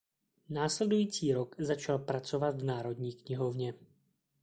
[0.49, 3.73] Následující rok začal pracovat v Národní knihovně.